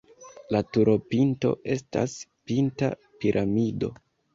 La 0.55 0.61
turopinto 0.77 1.53
estas 1.77 2.19
pinta 2.49 2.95
piramido. 3.23 3.97